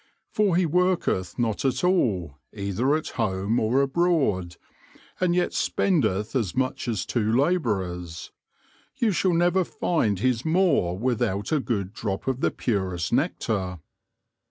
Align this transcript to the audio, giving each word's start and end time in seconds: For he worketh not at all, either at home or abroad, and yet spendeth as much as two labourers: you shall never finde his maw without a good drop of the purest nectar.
For 0.31 0.55
he 0.55 0.65
worketh 0.65 1.37
not 1.37 1.63
at 1.63 1.83
all, 1.83 2.39
either 2.55 2.95
at 2.95 3.09
home 3.09 3.59
or 3.59 3.83
abroad, 3.83 4.55
and 5.19 5.35
yet 5.35 5.53
spendeth 5.53 6.35
as 6.35 6.55
much 6.55 6.87
as 6.87 7.05
two 7.05 7.31
labourers: 7.31 8.31
you 8.95 9.11
shall 9.11 9.35
never 9.35 9.63
finde 9.63 10.17
his 10.17 10.43
maw 10.43 10.93
without 10.93 11.51
a 11.51 11.59
good 11.59 11.93
drop 11.93 12.25
of 12.27 12.41
the 12.41 12.49
purest 12.49 13.13
nectar. 13.13 13.77